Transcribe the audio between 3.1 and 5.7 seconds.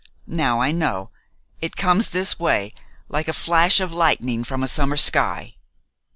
a flash of lightning from a summer sky."